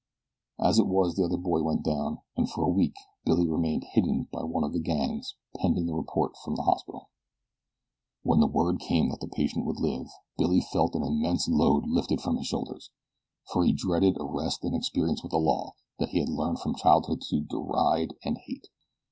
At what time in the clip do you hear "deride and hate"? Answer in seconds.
17.41-18.69